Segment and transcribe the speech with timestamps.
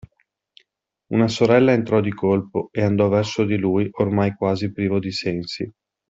[1.11, 5.71] Una sorella entrò di colpo e andò verso di lui ormai quasi privo di sensi.